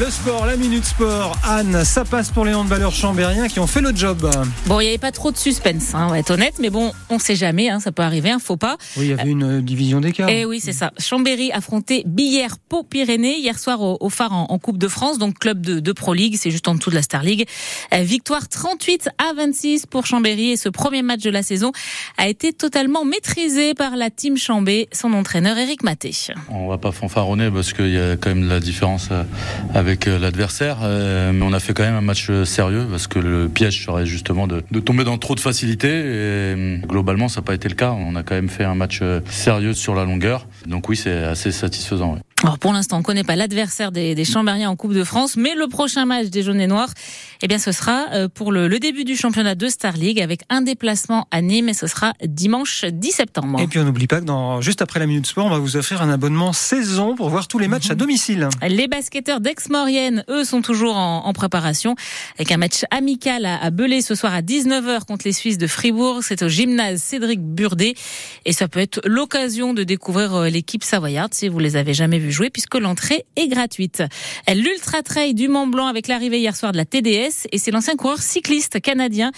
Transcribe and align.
Le 0.00 0.08
sport, 0.08 0.46
la 0.46 0.56
minute 0.56 0.86
sport. 0.86 1.36
Anne, 1.46 1.84
ça 1.84 2.06
passe 2.06 2.30
pour 2.30 2.46
les 2.46 2.54
handballeurs 2.54 2.94
chambériens 2.94 3.46
qui 3.46 3.60
ont 3.60 3.66
fait 3.66 3.82
le 3.82 3.94
job. 3.94 4.26
Bon, 4.66 4.80
il 4.80 4.84
n'y 4.84 4.88
avait 4.88 4.96
pas 4.96 5.12
trop 5.12 5.30
de 5.30 5.36
suspense, 5.36 5.94
hein, 5.94 6.06
on 6.06 6.12
va 6.12 6.18
être 6.18 6.30
honnête, 6.30 6.54
mais 6.60 6.70
bon, 6.70 6.92
on 7.10 7.16
ne 7.16 7.20
sait 7.20 7.36
jamais, 7.36 7.68
hein, 7.68 7.78
ça 7.78 7.92
peut 7.92 8.02
arriver, 8.02 8.30
un 8.30 8.38
faux 8.38 8.56
pas. 8.56 8.78
Oui, 8.96 9.04
il 9.04 9.10
y 9.10 9.12
avait 9.12 9.28
une 9.30 9.58
euh, 9.58 9.60
division 9.60 10.00
d'écart. 10.00 10.30
Eh 10.30 10.46
oui, 10.46 10.60
c'est 10.60 10.72
ça. 10.72 10.92
Chambéry 10.98 11.52
affrontait 11.52 12.04
Billère 12.06 12.56
Pau 12.70 12.84
Pyrénées 12.84 13.38
hier 13.38 13.58
soir 13.58 13.82
au, 13.82 13.98
au 14.00 14.08
Phare 14.08 14.32
en, 14.32 14.46
en, 14.48 14.58
Coupe 14.58 14.78
de 14.78 14.88
France, 14.88 15.18
donc 15.18 15.38
club 15.38 15.60
de, 15.60 15.78
de 15.78 15.92
Pro 15.92 16.14
League, 16.14 16.36
c'est 16.38 16.50
juste 16.50 16.68
en 16.68 16.74
dessous 16.74 16.88
de 16.88 16.94
la 16.94 17.02
Star 17.02 17.22
League. 17.22 17.46
Euh, 17.92 18.02
victoire 18.02 18.48
38 18.48 19.10
à 19.18 19.34
26 19.34 19.84
pour 19.84 20.06
Chambéry 20.06 20.52
et 20.52 20.56
ce 20.56 20.70
premier 20.70 21.02
match 21.02 21.20
de 21.20 21.30
la 21.30 21.42
saison 21.42 21.70
a 22.16 22.28
été 22.28 22.54
totalement 22.54 23.04
maîtrisé 23.04 23.74
par 23.74 23.96
la 23.96 24.08
team 24.08 24.38
Chambé, 24.38 24.88
son 24.90 25.12
entraîneur 25.12 25.58
Eric 25.58 25.82
Maté. 25.82 26.12
On 26.48 26.68
va 26.68 26.78
pas 26.78 26.92
fanfaronner 26.92 27.50
parce 27.50 27.74
qu'il 27.74 27.90
y 27.90 27.98
a 27.98 28.16
quand 28.16 28.30
même 28.30 28.48
la 28.48 28.58
différence 28.58 29.08
euh, 29.10 29.24
avec 29.82 30.06
euh, 30.06 30.16
l'adversaire, 30.16 30.78
euh, 30.84 31.32
mais 31.32 31.44
on 31.44 31.52
a 31.52 31.58
fait 31.58 31.74
quand 31.74 31.82
même 31.82 31.96
un 31.96 32.00
match 32.00 32.30
sérieux 32.44 32.86
parce 32.88 33.08
que 33.08 33.18
le 33.18 33.48
piège 33.48 33.84
serait 33.84 34.06
justement 34.06 34.46
de, 34.46 34.62
de 34.70 34.80
tomber 34.80 35.02
dans 35.02 35.18
trop 35.18 35.34
de 35.34 35.40
facilité 35.40 35.88
et 35.88 36.78
globalement 36.86 37.28
ça 37.28 37.40
n'a 37.40 37.44
pas 37.44 37.54
été 37.54 37.68
le 37.68 37.74
cas. 37.74 37.90
On 37.90 38.14
a 38.14 38.22
quand 38.22 38.36
même 38.36 38.48
fait 38.48 38.62
un 38.62 38.76
match 38.76 39.02
sérieux 39.28 39.74
sur 39.74 39.96
la 39.96 40.04
longueur, 40.04 40.46
donc 40.66 40.88
oui 40.88 40.96
c'est 40.96 41.24
assez 41.24 41.50
satisfaisant. 41.50 42.16
Alors 42.42 42.58
pour 42.58 42.72
l'instant, 42.72 42.96
on 42.96 42.98
ne 43.00 43.04
connaît 43.04 43.22
pas 43.22 43.36
l'adversaire 43.36 43.92
des, 43.92 44.16
des 44.16 44.24
Chambériens 44.24 44.68
en 44.68 44.74
Coupe 44.74 44.94
de 44.94 45.04
France, 45.04 45.36
mais 45.36 45.54
le 45.54 45.68
prochain 45.68 46.06
match 46.06 46.26
des 46.26 46.42
Jaunes 46.42 46.60
et 46.60 46.66
Noirs, 46.66 46.90
eh 47.40 47.46
bien, 47.46 47.58
ce 47.58 47.70
sera 47.70 48.06
pour 48.34 48.50
le, 48.50 48.66
le, 48.66 48.80
début 48.80 49.04
du 49.04 49.16
championnat 49.16 49.54
de 49.54 49.68
Star 49.68 49.96
League 49.96 50.20
avec 50.20 50.42
un 50.48 50.60
déplacement 50.60 51.28
à 51.30 51.40
Nîmes 51.40 51.68
et 51.68 51.74
ce 51.74 51.86
sera 51.86 52.14
dimanche 52.24 52.84
10 52.84 53.10
septembre. 53.12 53.60
Et 53.60 53.68
puis 53.68 53.78
on 53.78 53.84
n'oublie 53.84 54.08
pas 54.08 54.20
que 54.20 54.24
dans, 54.24 54.60
juste 54.60 54.82
après 54.82 54.98
la 54.98 55.06
Minute 55.06 55.26
Sport, 55.26 55.46
on 55.46 55.50
va 55.50 55.58
vous 55.58 55.76
offrir 55.76 56.02
un 56.02 56.10
abonnement 56.10 56.52
saison 56.52 57.14
pour 57.14 57.30
voir 57.30 57.46
tous 57.46 57.60
les 57.60 57.68
matchs 57.68 57.90
à 57.90 57.94
domicile. 57.94 58.48
Les 58.68 58.88
basketteurs 58.88 59.40
d'Aix-Maurienne, 59.40 60.24
eux, 60.28 60.44
sont 60.44 60.62
toujours 60.62 60.96
en, 60.96 61.24
en, 61.24 61.32
préparation 61.32 61.94
avec 62.36 62.50
un 62.50 62.56
match 62.56 62.84
amical 62.90 63.46
à, 63.46 63.62
à 63.62 63.70
Belay 63.70 64.00
ce 64.02 64.16
soir 64.16 64.34
à 64.34 64.42
19h 64.42 65.04
contre 65.04 65.26
les 65.26 65.32
Suisses 65.32 65.58
de 65.58 65.68
Fribourg. 65.68 66.20
C'est 66.22 66.42
au 66.42 66.48
gymnase 66.48 67.00
Cédric 67.00 67.40
Burdet 67.40 67.94
et 68.44 68.52
ça 68.52 68.66
peut 68.66 68.80
être 68.80 69.00
l'occasion 69.04 69.74
de 69.74 69.84
découvrir 69.84 70.42
l'équipe 70.42 70.82
savoyarde 70.82 71.32
si 71.34 71.48
vous 71.48 71.60
les 71.60 71.76
avez 71.76 71.94
jamais 71.94 72.18
vus 72.18 72.31
jouer 72.32 72.50
puisque 72.50 72.74
l'entrée 72.74 73.24
est 73.36 73.48
gratuite. 73.48 74.02
L'Ultra 74.52 75.02
Trail 75.02 75.34
du 75.34 75.48
Mont 75.48 75.66
Blanc 75.66 75.86
avec 75.86 76.08
l'arrivée 76.08 76.40
hier 76.40 76.56
soir 76.56 76.72
de 76.72 76.76
la 76.76 76.84
TDS 76.84 77.46
et 77.52 77.58
c'est 77.58 77.70
l'ancien 77.70 77.94
coureur 77.94 78.18
cycliste 78.18 78.80
canadien 78.80 79.30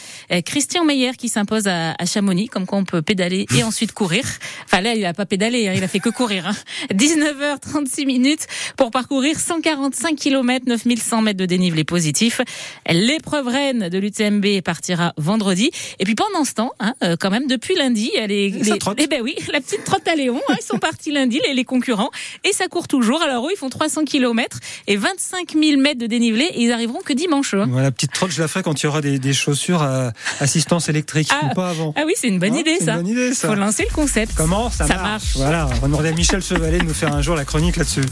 Christian 0.44 0.84
Meyer 0.84 1.12
qui 1.18 1.28
s'impose 1.28 1.66
à, 1.66 1.94
Chamonix, 2.06 2.48
comme 2.48 2.66
quoi 2.66 2.78
on 2.78 2.84
peut 2.84 3.02
pédaler 3.02 3.46
et 3.56 3.62
ensuite 3.64 3.92
courir. 3.92 4.24
Enfin 4.64 4.80
là, 4.80 4.94
il 4.94 5.04
a 5.04 5.14
pas 5.14 5.26
pédalé, 5.26 5.68
hein, 5.68 5.74
il 5.76 5.82
a 5.82 5.88
fait 5.88 6.00
que 6.00 6.08
courir. 6.10 6.46
Hein. 6.46 6.54
19h36 6.94 8.06
minutes 8.06 8.46
pour 8.76 8.90
parcourir 8.90 9.38
145 9.38 10.16
km, 10.16 10.66
9100 10.66 11.22
mètres 11.22 11.38
de 11.38 11.46
dénivelé 11.46 11.84
positif. 11.84 12.40
L'épreuve 12.88 13.48
reine 13.48 13.88
de 13.88 13.98
l'UTMB 13.98 14.62
partira 14.62 15.12
vendredi. 15.16 15.70
Et 15.98 16.04
puis 16.04 16.14
pendant 16.14 16.44
ce 16.44 16.54
temps, 16.54 16.72
hein, 16.80 16.94
quand 17.20 17.30
même, 17.30 17.46
depuis 17.46 17.74
lundi, 17.74 18.10
les, 18.14 18.50
les, 18.50 18.78
eh 18.98 19.06
ben 19.06 19.20
oui, 19.22 19.34
la 19.52 19.60
petite 19.60 19.84
trotte 19.84 20.06
à 20.08 20.14
Léon, 20.14 20.40
hein, 20.48 20.56
ils 20.60 20.64
sont 20.64 20.78
partis 20.84 21.10
lundi, 21.10 21.40
les, 21.46 21.54
les 21.54 21.64
concurrents, 21.64 22.10
et 22.44 22.52
ça 22.52 22.68
court 22.68 22.83
toujours. 22.88 23.22
Alors 23.22 23.46
eux, 23.46 23.50
ils 23.54 23.58
font 23.58 23.68
300 23.70 24.04
km 24.04 24.58
et 24.86 24.96
25 24.96 25.52
000 25.60 25.80
mètres 25.80 26.00
de 26.00 26.06
dénivelé 26.06 26.44
et 26.44 26.62
ils 26.62 26.72
arriveront 26.72 27.00
que 27.04 27.12
dimanche. 27.12 27.54
Hein. 27.54 27.66
Voilà, 27.68 27.84
la 27.84 27.90
petite 27.92 28.12
trotte, 28.12 28.30
je 28.30 28.40
la 28.42 28.48
ferai 28.48 28.62
quand 28.62 28.80
il 28.82 28.84
y 28.84 28.86
aura 28.88 29.00
des, 29.00 29.18
des 29.18 29.32
chaussures 29.32 29.82
à 29.82 30.12
assistance 30.40 30.88
électrique, 30.88 31.28
ah, 31.32 31.46
ou 31.50 31.54
pas 31.54 31.70
avant. 31.70 31.92
Ah 31.96 32.02
oui, 32.06 32.12
c'est 32.16 32.28
une 32.28 32.38
bonne 32.38 32.54
Hein, 32.54 32.58
idée 32.60 32.76
c'est 32.78 32.84
ça. 32.86 32.92
une 32.92 32.98
bonne 33.02 33.08
idée, 33.08 33.34
ça. 33.34 33.48
Faut 33.48 33.54
lancer 33.54 33.84
le 33.88 33.94
concept. 33.94 34.32
Comment? 34.36 34.70
Ça, 34.70 34.86
Ça 34.86 34.94
marche, 34.96 35.02
marche. 35.08 35.36
Voilà, 35.36 35.66
on 35.66 35.74
va 35.80 35.86
demander 35.88 36.08
à 36.08 36.12
Michel 36.12 36.42
Chevalet 36.42 36.78
de 36.78 36.84
nous 36.84 36.94
faire 36.94 37.14
un 37.14 37.22
jour 37.22 37.34
la 37.36 37.44
chronique 37.44 37.76
là-dessus. 37.76 38.02